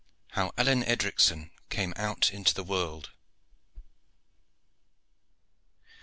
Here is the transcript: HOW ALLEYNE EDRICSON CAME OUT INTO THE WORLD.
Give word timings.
HOW 0.31 0.49
ALLEYNE 0.57 0.81
EDRICSON 0.85 1.51
CAME 1.69 1.93
OUT 1.95 2.31
INTO 2.33 2.55
THE 2.55 2.63
WORLD. 2.63 3.11